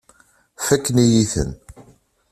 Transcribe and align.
Fakken-iyi-ten. 0.65 1.51